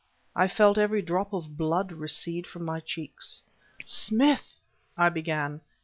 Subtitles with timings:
[0.35, 3.43] I felt every drop of blood recede from my cheeks.
[3.85, 4.57] "Smith!"
[4.97, 5.61] I began...